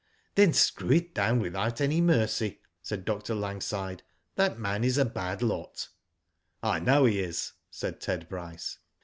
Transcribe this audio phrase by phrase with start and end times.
[0.33, 3.35] "Then screw it down without any mercy," said Dr.
[3.35, 4.01] Langside.
[4.35, 5.89] "Tl^at man is a bad lot."
[6.63, 8.79] I know he is," said Ted Bryce.